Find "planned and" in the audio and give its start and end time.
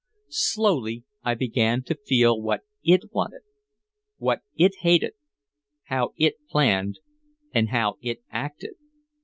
6.49-7.69